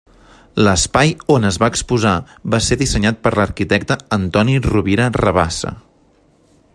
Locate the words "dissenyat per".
2.79-3.35